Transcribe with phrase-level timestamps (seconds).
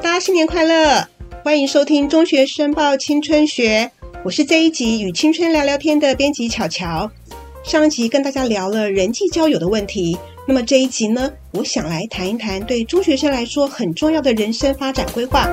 [0.00, 1.08] 大家新年快乐！
[1.42, 3.90] 欢迎收听《中学申报青春学》，
[4.24, 7.10] 我是这一集与青春聊聊天的编辑巧巧。
[7.64, 10.16] 上一集跟大家聊了人际交友的问题，
[10.46, 15.50] 那么这一集呢，我想来谈一谈对中学生来说很重要的人生发展规划。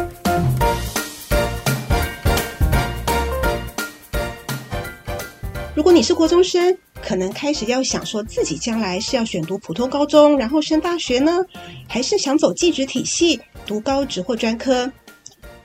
[5.73, 11.43] 如果你是国中生，可能开始要想说自己将来是要选读普通高中，然后升大学呢，
[11.87, 13.41] 还是想走技职体系？
[13.65, 14.91] 读高职或专科，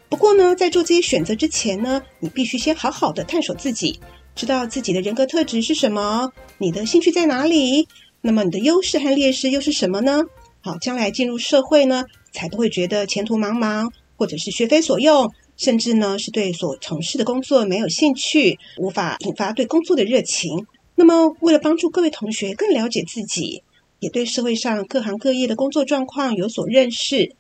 [0.09, 4.01] 不过呢，在做这些选择之前呢，你必须先好好的探索自己，
[4.35, 7.87] 知道自己的人格特质是什么，你的兴趣在哪里，
[8.23, 10.25] 那么你的优势和劣势又是什么呢？
[10.63, 20.67] 好，将来进入社会呢，才不会觉得前途茫茫，或者是学非所用，甚至呢是对所从事的工作没有兴趣，无法引发对工作的热情。
[20.97, 23.63] 那么，为了帮助各位同学更了解自己，
[24.01, 27.37] 也对社会上各行各业的工作状况有所认识。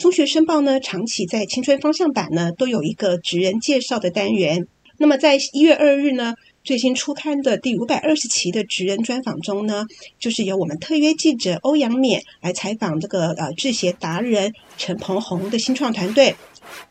[0.00, 4.66] 中学申报呢，长期在青春方向版呢都有一个职人介绍的单元。
[4.96, 6.32] 那么在一月二日呢，
[6.64, 9.84] 最新出刊的第五百二十期的职人专访中呢，
[10.18, 16.34] 就是由我们特约记者欧阳勉来采访这个呃制鞋达人陈鹏宏的新创团队。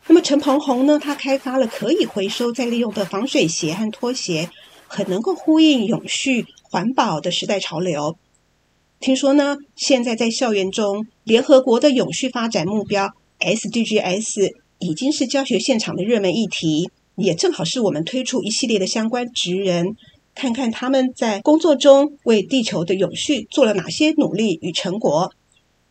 [0.06, 4.48] 那么陈鹏宏呢，他开发了可以回收再利用的防水鞋和拖鞋，
[4.86, 8.16] 很能够呼应永续环保的时代潮流。
[9.00, 14.50] 听说呢，现在在校园中，联合国的永续发展目标 SDGs
[14.80, 19.94] 已经是教学现场的热门议题，也正好是我们推出一系列的相关职人，
[20.34, 25.30] 看看他们在工作中为地球的永续做了哪些努力与成果。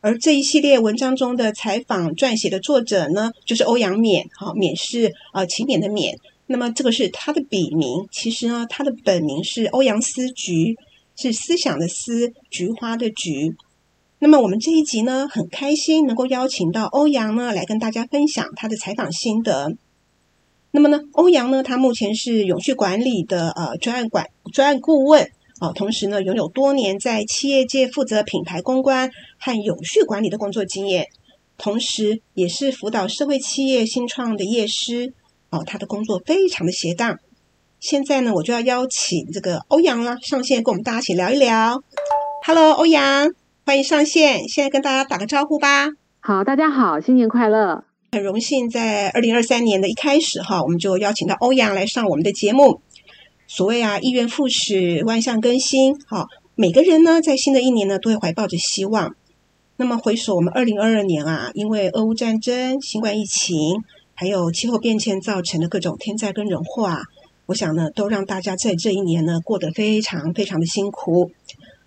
[0.01, 10.75] 而这一系列文章中的采访撰写的作者呢，就是欧阳勉，哈，勉是啊勤勉的勉，那么这个是他的笔名，其实呢，他的本名是欧阳思菊。
[11.21, 13.53] 是思想的思，菊花的菊。
[14.21, 19.77] 那么我们这一集呢，很开心能够邀请到欧阳呢来跟大家分享他的采访心得。
[20.71, 25.23] 那么呢，欧阳呢，他目前是永续管理的呃专案管专案顾问
[25.59, 29.09] 啊，同时呢拥有多年在企业界负责品牌公关
[29.39, 31.07] 和永续管理的工作经验，
[31.57, 35.13] 同时也是辅导社会企业新创的业师
[35.49, 37.19] 哦，他的工作非常的斜杠。
[37.79, 41.81] 现在呢，我就要邀请这个欧阳啦上线，跟我们大家一起聊一聊。
[42.45, 43.29] Hello，欧阳，
[43.69, 44.49] 欢迎上线。
[44.49, 45.89] 现在跟大家打个招呼吧。
[46.21, 47.83] 好，大家好，新年快乐。
[48.13, 52.81] 很荣幸在二零二三年的一开始哈，我们就邀请到欧阳来上我们的节目。
[53.45, 55.95] 所谓啊，意愿复始，万象更新。
[56.07, 56.25] 好，
[56.55, 59.15] 每个人呢，在新的一年呢，都会怀抱着希望。
[59.77, 63.55] 那么回首我们二零二二年啊，因为俄乌战争、新冠疫情，
[64.15, 67.03] 还有气候变迁造成的各种天灾跟人祸啊。
[67.45, 71.29] 我想呢，都让大家在这一年呢过得非常非常的辛苦，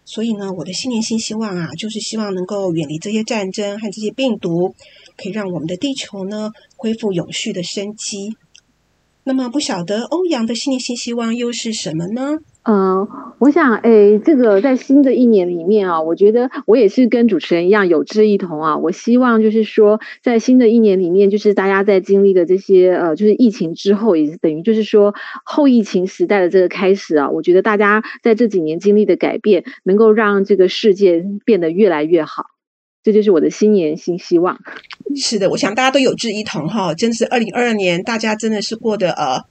[0.05, 4.75] 所以呢，我的新年新希望啊，就是希望能够远离这些战争和这些病毒，
[5.17, 8.37] 可以让我们的地球呢恢复永续的生机。
[9.25, 12.39] 那么，不晓得欧阳的新年新希望又是什么呢？
[12.65, 13.09] 嗯，
[13.41, 18.77] 我想，哎，这个在新的一年里面啊，我觉得我也是跟主持人一样有志一同啊。
[18.77, 25.13] 我希望就是说，在新的一年里面，就是大家在经历的这些呃，就是疫情之后，也等于就是说
[25.45, 27.31] 后疫情时代的这个开始啊。
[27.31, 32.45] 我觉得大家在这几年经历的改变，能够让这个世界变得越来越好。
[33.03, 34.61] 这就是我的新年新希望。
[35.17, 39.43] 是的，我想大家都有志一同哈，真是二零二二年，大家真的是过得呃。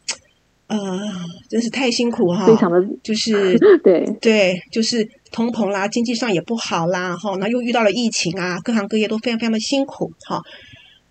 [0.71, 1.01] 呃，
[1.49, 10.41] 真是太辛苦哈，非常的就是对对，就是通膨啦，经济上也不好啦，哈，那又遇到了疫情啊，各行各业都非常非常的辛苦哈。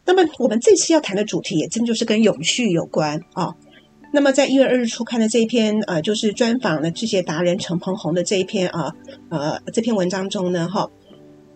[0.07, 3.55] 那么我们这次要谈的主题也真就是跟永续有关啊。
[4.15, 8.91] 那么在一月二日初刊的这一篇呃，就是专访了这些达人陈鹏宏的这一篇啊
[9.29, 10.89] 呃这篇文章中呢，哈，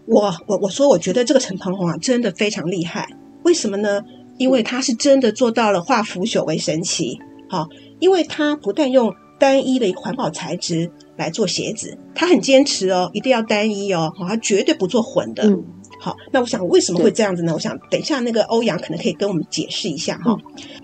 [0.05, 3.09] 我我我说我觉得这个陈鹏宏啊真的非常厉害，
[3.45, 4.03] 为什么呢？
[4.37, 7.67] 因为他是真的做到了化腐朽为神奇，好。
[8.05, 15.51] 因为他不但用单一的一个环保材质来做鞋子，他很坚持哦，一定要单一哦，好，他绝对不做混的。
[15.99, 17.55] 好，那我想为什么会这样子呢？
[17.55, 20.37] 我想等一下那个欧阳可能可以跟我们解释一下哈。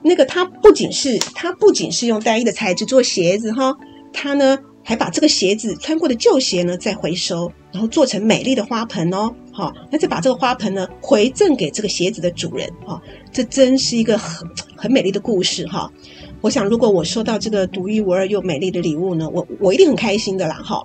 [0.02, 3.76] 那个他不仅是他不仅是用单一的材质做鞋子哈，
[4.14, 12.98] 他呢还把这个鞋子穿过的旧鞋呢再回收，然后做成美丽的花盆哦，好，那再把这个花盆呢回赠给这个鞋子的主人哦，
[13.30, 15.92] 这真是一个很很美丽的故事哈。
[16.40, 20.82] 我想，如果我收到这个独一无二又美丽的礼物呢，我我一定很开心的啦，哈。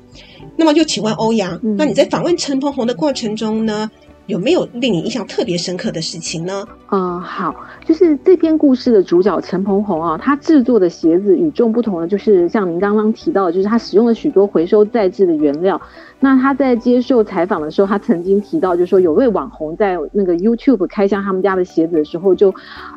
[0.57, 3.90] 那么就请问欧阳，那你在访问陈鹏宏的过程中呢，
[4.28, 6.66] 有没有令你印象特别深刻的事情呢？
[6.92, 7.56] 嗯，好，
[7.86, 15.81] 就是这篇故事的主角陈鹏鸿啊，他制作的鞋子与众不同的，就是像您刚刚提到的，就是他使用了许多回收再制的原料。
[16.25, 22.51] 那他在接受采访的时候，他曾经提到，就是说有位网红在那个 YouTube 开箱他们家的鞋子的时候，就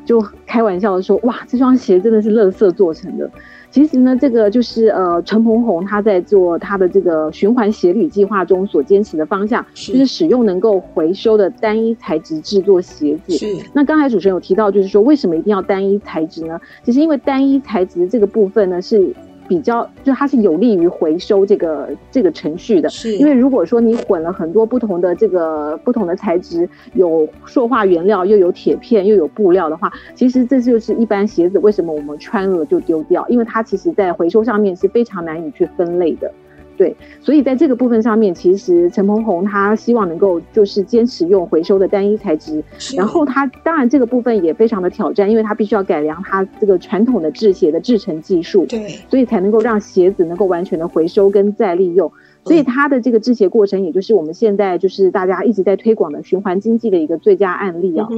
[0.07, 3.31] 就开玩笑的说：“哇，这双鞋真的是乐色做成的。”
[3.71, 13.37] 其实呢，这个就是呃，陈鹏红他在做他的这个循环鞋履计划中所坚持的方向，就是使用能够回收的单一材质制作鞋子。
[13.37, 13.47] 是。
[13.75, 16.59] 那刚才主持人有提到，就是说为什么一定要单一材质呢？
[16.83, 19.15] 其实因为单一材质这个部分呢是。
[19.49, 36.31] 比较就它是有利于回收这个这个程序的，是因为如果说你混了很多不同的这个不同的材质，有塑化原料，又有铁片，又有布料的话，其实这就是一般鞋子为什么我们穿了就丢掉，因为它其实在回收上面是非常难以去分类的。
[36.79, 42.63] 对，所以在这个部分上面，其实陈鹏红他希望能够就是坚持用回收的单一材质，
[42.97, 52.11] 然后他当然这个部分也非常的挑战，因为他必须要改良他这个传统的制鞋的制成技术，对，所以才能够让鞋子能够完全的回收跟再利用，
[52.45, 58.09] 所以他的这个制鞋过程，也就是我们现在就是大家一直在推广的循环经济的一个最佳案例啊。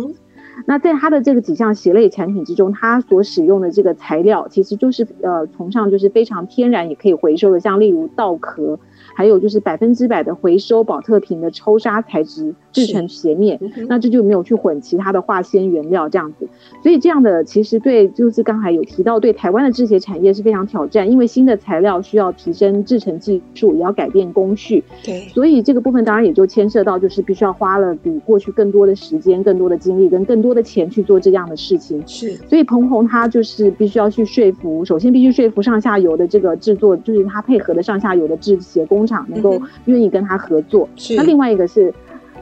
[0.66, 8.78] 那在它的这个几项鞋类产品之中，它所使用的这个材料，其实就是呃，崇尚就是非常天然也可以回收的，像例如稻壳。
[9.14, 13.58] 还有就是百分之百的回收保特瓶的抽纱材质制成鞋面，
[13.88, 16.48] 那这就没有去混其他的化纤原料这样子，
[16.82, 39.06] 所以这样的其实对就是刚才有提到对台湾的制鞋产业是非常挑战，因为新的材料需要提升制成技术，也要改变工序，对，所以这个部分当然也就牵涉到就是必须要花了比过去更多的时间、更多的精力跟更多的钱去做这样的事情，是，所以彭红他就是必须要去说服，首先必须说服上下游的这个制作，就是他配合的上下游的制鞋工。
[39.10, 41.92] 厂能够愿意跟他合作，那另外一个是，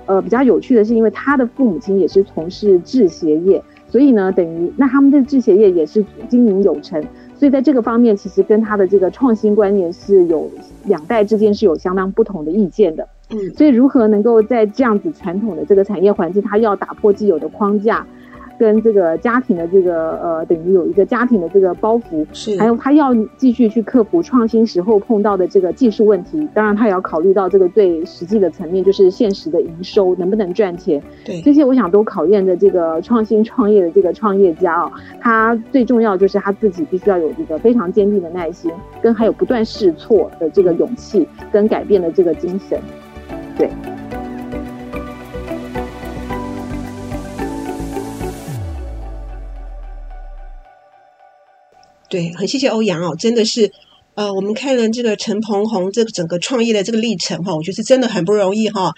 [0.05, 7.03] 呃，比较有趣的是，因为他的父母亲也是从事制鞋业，所以呢，等于那他们的制鞋业也是经营有成，
[7.37, 10.51] 所以在这个方面，其实跟他的这个创新观念是有
[10.85, 13.09] 两代之间是有相当不同的意见的。
[13.31, 18.05] 嗯，所以如何能够在这样子传统的这个产业环境，他要打破既有的框架。
[18.59, 34.91] 跟这个家庭的这个呃，等于有一个家庭的这个包袱，是，还有他要继续去克服创新时候碰到的这个技术问题，当然他也要考虑到这个最实际的层面，就是现实的营收能不能赚钱，对，这些我想都考验着这个创新创业的这个创业家哦，
[35.21, 38.71] 他最重要就是他自己必须要有这个非常坚定的耐心，
[39.01, 42.79] 跟还有不断试错的这个勇气，跟改变的这个精神，
[43.57, 43.71] 对。
[52.09, 53.71] 对，很谢谢欧阳哦，真的是，
[54.15, 58.93] 呃，我们看了这个陈鹏红这个整个创业的这个历程哈，我觉得真的很不容易哈。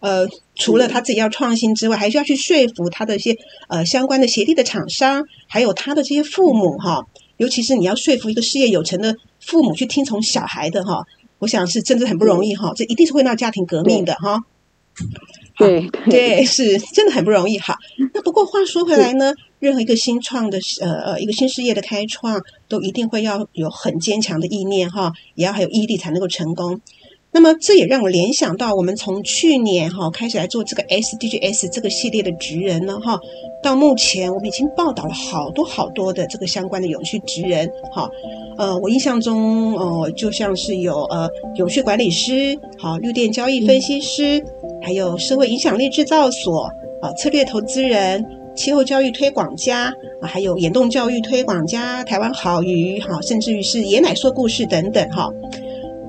[0.00, 3.36] 呃，除了他自己要创新之外，还需要去说服他的一些
[3.68, 7.06] 呃相关的协力的厂商，还有他的这些父母哈。
[7.38, 11.04] 尤其是你要说服一个事业有成的父母去听从小孩的哈，
[11.38, 12.72] 我想是真的很不容易哈。
[12.74, 14.40] 这一定是会闹家庭革命的哈。
[15.56, 17.76] 对对，是真的很不容易哈。
[18.12, 26.80] 那不过话说回来呢，任何一个新创的呃呃一个新事业的开创，都一定会要有很坚强的意念哈，也要还有毅力才能够成功。
[27.36, 33.20] 那么这也让我联想到，我们从去年哈开始来做这个 SDGs 这个系列的职人呢哈，
[33.62, 38.08] 到目前我们已经报道了好多好多的这个相关的永续职人哈。
[38.56, 44.42] 呃，我印象中哦，就像是有呃永续管理师、好绿电交易分析师，
[44.80, 46.62] 还有社会影响力制造所
[47.02, 48.24] 啊策略投资人、
[48.56, 55.28] 气候教育推广家啊，还有眼动教育推广家、台湾好鱼哈，甚至于是爷奶说故事等等哈。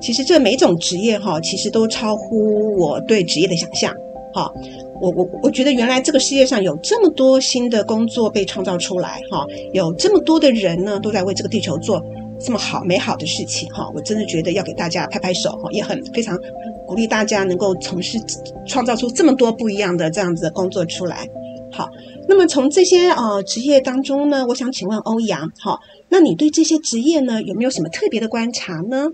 [0.00, 3.92] 其实这每种职业哈，其实都超乎我对职业的想象。
[4.34, 4.52] 哈，
[5.00, 12.00] 我我我觉得原来这个世界上有这么多新的工作被创造出来哈，有这么多的人呢都在为这个地球做
[12.38, 16.38] 这么好美好的事情哈，我真的觉得要给大家拍拍手哈，也很非常
[16.86, 18.18] 鼓励大家能够从事
[18.66, 21.26] 创造出这么多不一样的这样子的工作出来。
[21.72, 21.88] 好，
[22.28, 25.78] 那么从这些呃职业当中呢，我想请问欧阳，哈，
[26.10, 29.06] 那你对这些职业呢有没有什么特别的观察呢？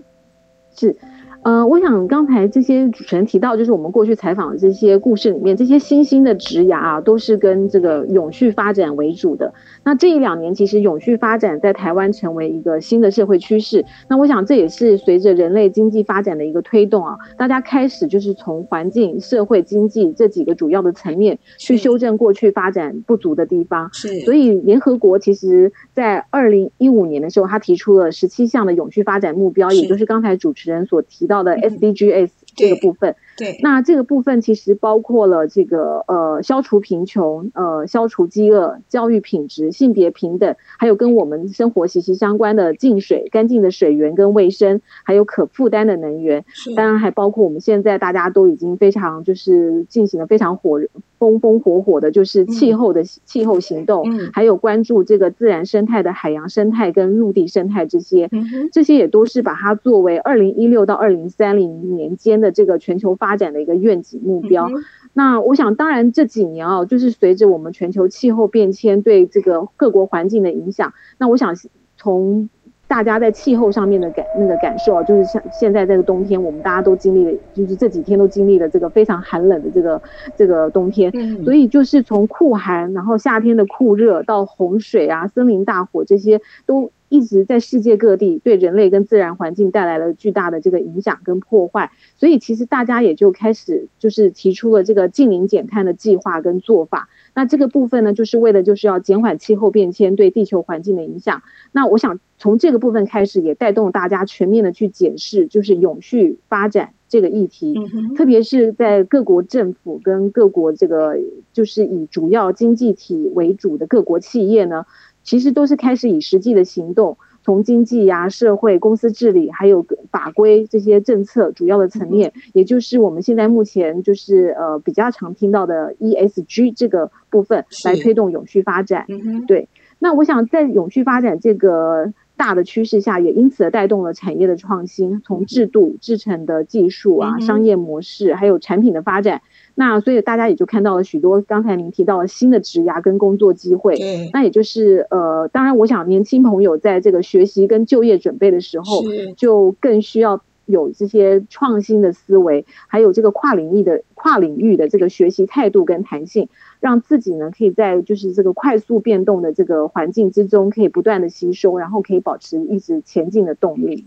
[0.75, 0.97] 是，
[1.45, 9.53] 呃，我想刚才这些主持人提到，就是我们过去采访的这些故事里面，这些新兴的职涯啊，都是跟这个永续发展为主的。
[9.83, 13.85] 那这一两年，其实永续发展在台湾成为一个新的社会趋势。
[14.09, 23.87] 那我想这也是随着人类经济发展的一个推动啊，大家开始就是从环境、社会、经济这几个主要的层面去修正过去发展不足的地方。
[23.93, 33.15] 是，所以联合国其实在二零一五年的时候，他提出了十七项的永续发展目标，也就是刚才主持人所提到的 SDGs 这个部分。
[33.37, 46.45] 对，那这个部分其实包括了这个呃消除贫穷、呃消除饥饿、教育品质、性别平等，还有跟我们生活息息相关的净水、干净的水源跟卫生，还有可负担的能源。
[46.75, 50.79] 当然还包括我们现在大家都已经非常就是进行了非常火
[51.17, 58.29] 风风火火的，就是气候的气候行动，还有关注这个自然生态的海洋生态跟陆地生态这些，
[58.71, 64.69] 这些也都是把它作为二零一六到二零三零年间的这个全球发展的一个愿景目标。
[65.13, 71.55] 那我想，当然这几年啊，就是随着我们全球气候变迁对这个各国环境的影响，那我想
[71.95, 72.49] 从。
[72.87, 79.99] 大家在气候上面的感那个感受啊，就是像现在这个冬天，我们大家都经历了，就是这几天都经历了这个非常寒冷的这个
[80.37, 81.09] 这个冬天。
[81.15, 91.91] 嗯，所以就是从酷寒，然后夏天的酷热，到洪水啊、森林大火这些，都一直在世界各地对人类跟自然环境带来了巨大的这个影响跟破坏。
[92.17, 97.07] 所以其实大家也就开始就是提出了这个近零减碳的计划跟做法。
[97.33, 101.41] 那这个部分呢，就是为了就是要减缓气候变迁对地球环境的影响。
[101.71, 107.75] 那我想从这个部分开始，也带动大家全面的去检视，就是永续发展这个议题。
[108.15, 111.17] 特别是在各国政府跟各国这个
[111.51, 114.85] 就是以主要经济体为主的各国企业呢，
[115.25, 117.17] 其实都是开始以实际的行动。
[117.43, 129.05] 从经济呀、社会、公司治理，还有法规这些政策主要的层面，也就是我们现在目前就是呃比较常听到的 ESG 这个部分来推动永续发展。
[129.45, 139.43] 对，那我想在永续发展这个大的趋势下，也因此带动了产业的创新，从制度、制成的技术啊、商业模式，还有产品的发展。
[139.75, 143.95] 那所以大家也就看到了许多刚才您提到的新的职涯跟工作机会。
[144.31, 149.03] 那也就是呃，当然我想年轻朋友在这个学习跟就业准备的时候，
[149.35, 156.47] 就更需要有这些创新的思维，还有这个跨领域的跨领域的这个学习态度跟弹性，
[156.79, 164.05] 让自己呢可以在就是这个快速变动的这个环境之中，可以不断的吸收，然后可以保持一直前进的动力。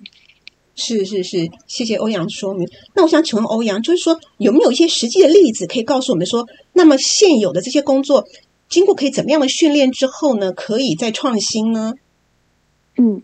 [0.79, 2.69] 是是是，谢谢欧阳说明。
[2.95, 8.25] 那我想请问欧阳，就是说有没有一些实际的例子可以告诉我们说，那么现有的这些工作，
[8.69, 11.95] 经过可以怎么样的训练之后呢，可以再创新呢？
[12.97, 13.23] 嗯，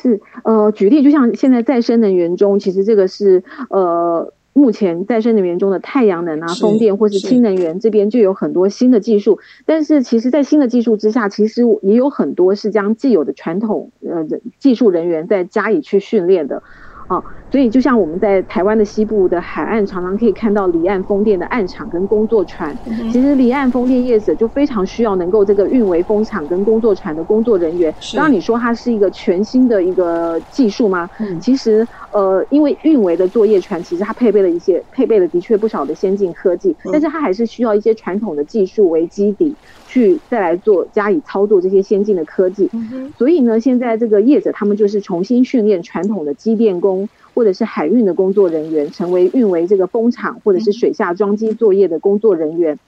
[0.00, 14.26] 是呃，举例就像现在再生能源中，其实这个是呃，目前再生能源中的太阳能啊、风电或是氢能源这边就有很多新的技术，但是其实，在新的技术之下，其实也有很多是将既有的传统呃
[14.58, 16.62] 技术人员再加以去训练的。
[17.08, 22.74] 啊，所以就像我们在台湾的西部的海岸，常常可以看到离岸风电的岸场跟工作船。
[23.12, 27.94] 其实离岸风电业者就非常需要能够这个运维风场跟工作船的工作人员。
[28.14, 31.08] 刚刚你说它是一个全新的一个技术吗？
[31.40, 39.58] 其实呃，因为运维的作业船其实它配备了一些配备了的确不少的先进科技，但是它还是需要一些传统的技术为基底。
[39.86, 42.70] 去再来做加以操作这些先进的科技，
[43.18, 52.78] 所以呢，现在这个业者他们就是重新训练传统的机电工或者是海运的工作人员，成为运维这个风场或者是水下装机作业的工作人员。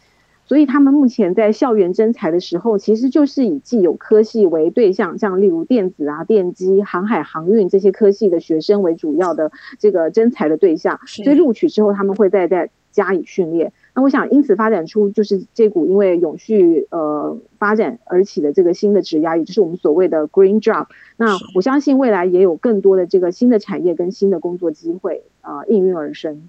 [0.47, 11.00] 所以他们目前在校园征才的时候，其实就是以既有科系为对象，像例如电子啊、电机、航海航运这些科系的学生为主要的这个征才的对象。
[11.07, 13.73] 所以录取之后，他们会再再加以训练。
[13.95, 20.87] 那我想，因此发展出就是这股因为永续呃发展而起的这个新的职压，也就是我们所谓的 green job。
[21.17, 26.49] 那我相信未来也有更多的这个新的产业跟新的工作机会啊应运而生。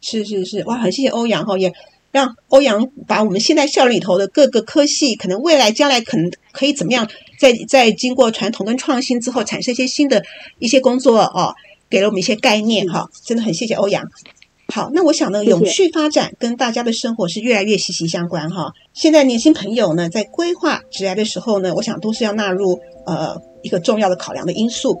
[0.00, 1.72] 是是是，哇，很谢谢欧阳哈，也
[2.10, 10.24] 让欧阳把我们现在校里头的各个科系，可能未来将来可能可以怎么样，在在经过传统跟创新之后，产生一些新的
[10.58, 11.54] 一些工作哦，
[11.90, 14.04] 给了我们一些概念哈，真的很谢谢欧阳。
[14.74, 18.72] 好，那我想呢，永续发展跟大家的生活是越来越息息相关哈。
[18.92, 24.98] 现在年轻朋友呢，在规划职业的时候呢，我想都是要纳入呃一个重要的考量的因素。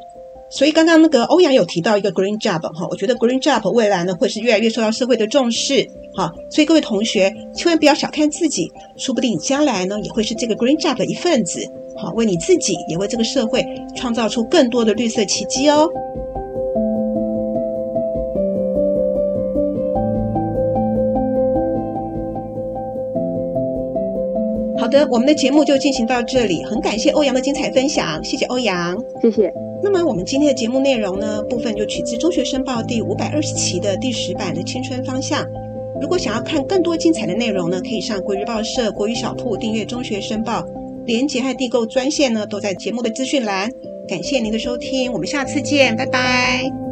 [0.50, 6.32] 所以刚刚那个欧阳有提到一个 green job 哈，我觉得 green job 未来呢会是越来越受到社会的重视哈。
[6.50, 11.60] 所以各位同学千万不要小看自己，说不定你将来呢也会是这个 green job 的一份子，
[11.96, 13.64] 好，为你自己也为这个社会
[13.94, 15.88] 创造出更多的绿色奇迹哦。
[24.78, 29.52] 好的，我们的节目就进行到这里，很感谢欧阳的精彩分享，谢谢欧阳，谢谢。
[29.82, 35.44] 那么我们今天的节目内容呢，部分就取自《中学申报》第五百二十期的第十版的青春方向。
[36.00, 40.60] 如果想要看更多精彩的内容呢，可以上国语报社国语小铺订阅《中学申报》，
[41.06, 43.70] 连结和地购专线呢都在节目的资讯栏。
[44.08, 46.87] 感谢您的收听，我们下次见，拜拜。